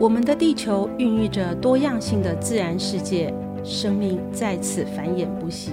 [0.00, 3.30] 我们的地球孕育着多样性的自然世界，
[3.62, 5.72] 生命在此繁衍不息。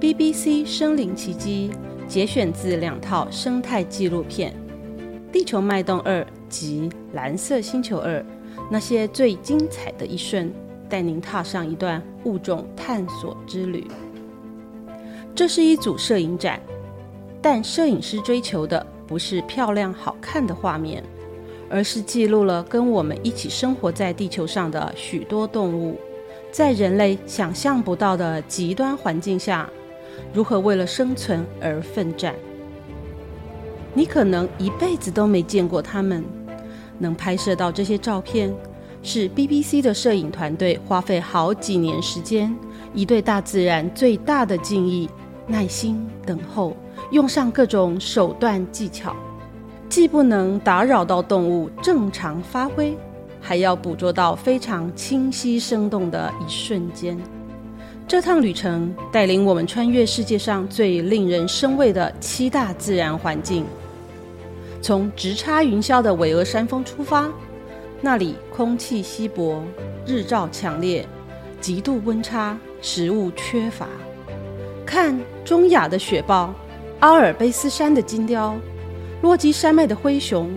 [0.00, 1.72] BBC 生灵奇迹
[2.06, 4.54] 节选自两套生态纪录片
[5.32, 8.20] 《地球脉动二》及《蓝色星球二》，
[8.70, 10.52] 那些最精彩的一瞬，
[10.88, 13.84] 带您踏上一段物种探索之旅。
[15.34, 16.60] 这是一组摄影展，
[17.42, 21.02] 但摄影师追求的不是漂亮好看的画面。
[21.72, 25.98] 而是记录了跟我们一起生活在地球上的许多动物，
[26.50, 29.66] 在人类想象不到的极端环境下，
[30.34, 32.34] 如何为了生存而奋战。
[33.94, 36.22] 你可能一辈子都没见过它们，
[36.98, 38.54] 能拍摄到这些照片，
[39.02, 42.54] 是 BBC 的摄影团队花费好几年时间，
[42.92, 45.08] 以对大自然最大的敬意，
[45.46, 46.76] 耐心等候，
[47.12, 49.16] 用上各种手段技巧。
[49.92, 52.96] 既不能打扰到动物正常发挥，
[53.42, 57.14] 还要捕捉到非常清晰生动的一瞬间。
[58.08, 63.66] 这趟旅程带领我们穿越世界上最令人生畏的七大自然环境，
[64.80, 67.28] 从直插云霄的巍峨山峰出发，
[68.00, 69.62] 那里空气稀薄，
[70.06, 71.06] 日照强烈，
[71.60, 73.86] 极度温差，食物缺乏。
[74.86, 76.54] 看中亚的雪豹，
[77.00, 78.56] 阿尔卑斯山的金雕。
[79.22, 80.50] 落基山脉的灰熊，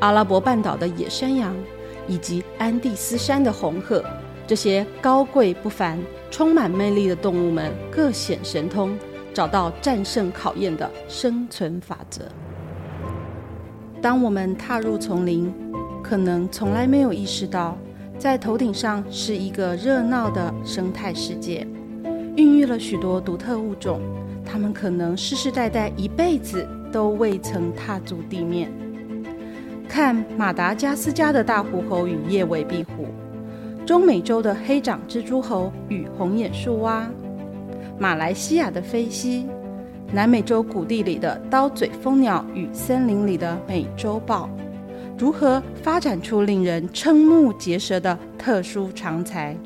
[0.00, 1.54] 阿拉伯半岛的野山羊，
[2.08, 4.04] 以及安第斯山的红鹤，
[4.44, 5.96] 这些高贵不凡、
[6.28, 8.98] 充满魅力的动物们各显神通，
[9.32, 12.22] 找到战胜考验的生存法则。
[14.02, 15.54] 当我们踏入丛林，
[16.02, 17.78] 可能从来没有意识到，
[18.18, 21.64] 在头顶上是一个热闹的生态世界，
[22.34, 24.00] 孕育了许多独特物种，
[24.44, 26.68] 它们可能世世代代一辈子。
[26.92, 28.72] 都未曾踏足地面。
[29.88, 33.06] 看马达加斯加的大狐猴与叶尾壁虎，
[33.86, 37.08] 中美洲的黑掌蜘蛛猴与红眼树蛙，
[37.98, 39.46] 马来西亚的飞蜥，
[40.12, 44.48] 南美洲谷地里的刀嘴蜂鸟与森林里的美洲豹，
[45.16, 49.56] 如何发展出令人瞠目结舌的特殊长才？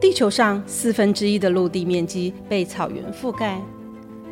[0.00, 3.58] 地球上四分之一的陆地面积被草原覆盖。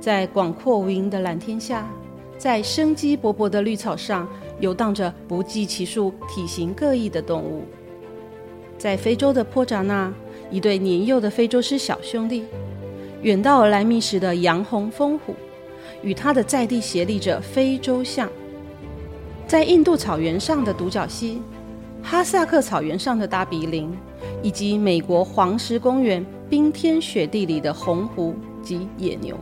[0.03, 1.89] 在广阔无垠的蓝天下，
[2.37, 7.63] 在生机勃勃的绿草上，游荡着不计其数、体型各异的动物。
[8.77, 10.13] 在非洲的坡扎那，
[10.51, 12.43] 一对年幼的非洲狮小兄弟，
[13.23, 15.37] 远道而来觅食的洋红风虎，
[16.03, 18.29] 与它的在地协力者非洲象。
[19.47, 21.41] 在印度草原上的独角蜥，
[22.03, 23.97] 哈萨克草原上的大鼻羚，
[24.43, 29.39] 以及美国黄石公园冰天雪地里的红狐及野牛。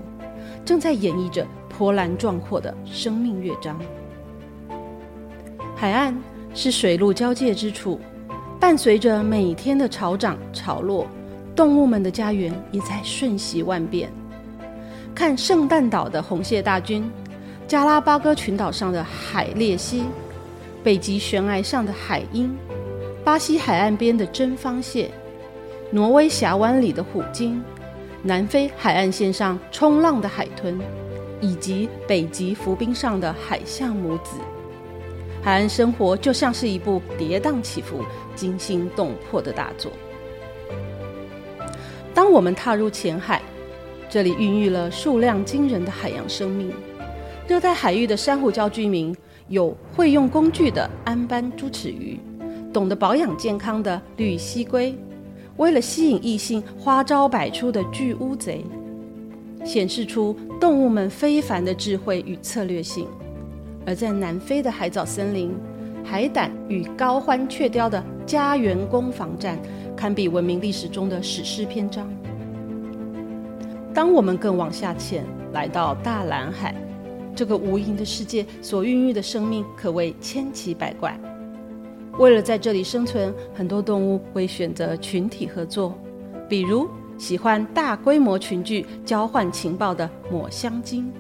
[0.65, 3.79] 正在演绎着波澜壮阔的生命乐章。
[5.77, 6.17] 海岸
[6.55, 7.99] 是水陆交界之处，
[8.61, 11.07] 伴随着每天的潮涨潮落，
[11.57, 14.11] 动物们的家园也在瞬息万变。
[15.15, 17.11] 看圣诞岛的红蟹大军，
[17.67, 20.05] 加拉巴哥群岛上的海鬣蜥，
[20.83, 22.55] 北极悬崖上的海鹰，
[23.25, 25.11] 巴西海岸边的真方蟹，
[25.91, 27.63] 挪威峡湾里的虎鲸。
[28.23, 30.79] 南非海岸线上冲浪的海豚，
[31.41, 34.37] 以及北极浮冰上的海象母子，
[35.43, 38.05] 海岸生活就像是一部跌宕起伏、
[38.37, 39.91] 惊心动魄的大作。
[42.13, 43.41] 当我们踏入浅海，
[44.11, 46.71] 这里孕育了数量惊人的海洋生命。
[47.49, 49.17] 热带海域的珊瑚礁居民
[49.49, 52.21] 有会用工具的安斑猪齿鱼，
[52.71, 54.95] 懂得保养健康的绿蜥龟。
[55.61, 58.65] 为了吸引异性，花招百出的巨乌贼，
[59.63, 63.05] 显示出动物们非凡的智慧与策略性；
[63.85, 65.55] 而在南非的海藻森林，
[66.03, 69.59] 海胆与高欢雀雕的家园攻防战，
[69.95, 72.09] 堪比文明历史中的史诗篇章。
[73.93, 76.75] 当我们更往下潜，来到大蓝海，
[77.37, 81.21] 这个无垠的世界所孕育的生命，可谓千奇百怪。
[82.19, 85.97] 为了在这里生存，很多动物会选择群体合作，
[86.49, 86.87] 比如
[87.17, 91.11] 喜欢大规模群聚交换情报的抹香鲸，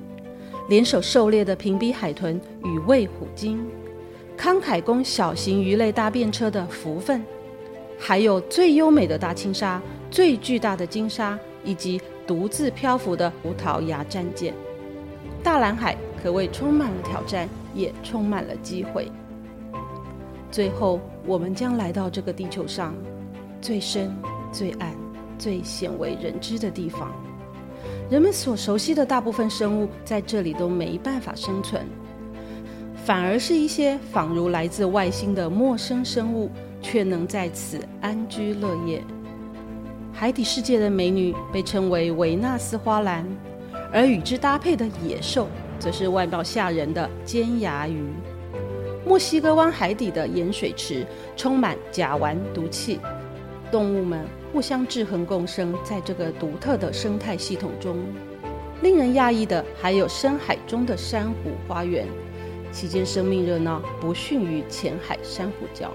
[0.68, 3.64] 联手狩猎的平鼻海豚与卫虎鲸，
[4.36, 7.22] 慷慨供小型鱼类搭便车的福分，
[7.98, 14.52] 还有最优美的大青鲨、最巨大的鲸鲨，以及独自漂浮的葡萄牙战舰。
[15.42, 19.10] 大蓝海可谓充满了挑战，也充满了机会。
[20.50, 22.94] 最后，我们将来到这个地球上
[23.60, 24.12] 最深、
[24.50, 24.94] 最暗、
[25.38, 27.12] 最鲜为人知的地方。
[28.10, 31.86] 人们所熟悉的大部分生物在这里都没办法生存，
[33.04, 36.50] 反而是一些仿如来自外星的陌生生物，
[36.82, 39.02] 却能在此安居乐业。
[40.12, 43.24] 海底世界的美女被称为维纳斯花篮，
[43.92, 45.46] 而与之搭配的野兽，
[45.78, 48.04] 则是外貌吓人的尖牙鱼。
[49.06, 51.06] 墨西哥湾海底的盐水池
[51.36, 53.00] 充满甲烷毒气，
[53.70, 57.96] 动物们互相制衡共生，在这个独特的生态系统中。
[58.82, 62.06] 令人讶异的还有深海中的珊瑚花园，
[62.72, 65.88] 其间生命热闹不逊于浅海珊瑚礁。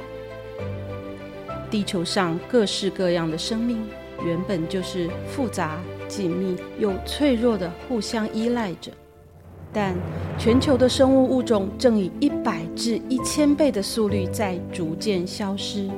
[1.69, 3.87] 地球上各式各样的生命。
[4.23, 5.77] 原本就是复杂、
[6.07, 8.89] 紧密又脆弱的，互相依赖着。
[9.77, 9.93] 但
[10.37, 15.89] 全球的生物物种正以一百至一千倍的速率在逐渐消失，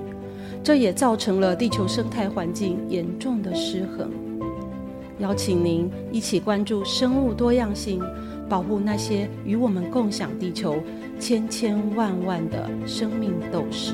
[0.63, 4.09] 这也造成了地球生态环境严重的失衡。
[5.19, 8.01] 邀请您一起关注生物多样性，
[8.50, 10.77] 保护那些与我们共享地球
[11.19, 13.94] 千千万万的生命斗士。